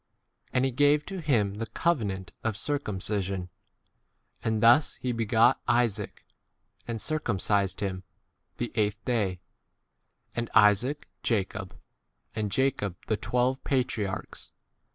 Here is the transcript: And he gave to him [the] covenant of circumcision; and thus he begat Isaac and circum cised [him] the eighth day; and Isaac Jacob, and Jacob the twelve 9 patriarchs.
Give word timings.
And 0.51 0.65
he 0.65 0.71
gave 0.71 1.05
to 1.05 1.19
him 1.21 1.59
[the] 1.59 1.67
covenant 1.67 2.31
of 2.43 2.57
circumcision; 2.57 3.49
and 4.43 4.63
thus 4.63 4.95
he 4.95 5.11
begat 5.11 5.59
Isaac 5.67 6.25
and 6.87 6.99
circum 6.99 7.37
cised 7.37 7.81
[him] 7.81 8.01
the 8.57 8.71
eighth 8.73 9.05
day; 9.05 9.41
and 10.35 10.49
Isaac 10.55 11.07
Jacob, 11.21 11.79
and 12.35 12.51
Jacob 12.51 12.95
the 13.05 13.15
twelve 13.17 13.57
9 13.57 13.61
patriarchs. 13.63 14.51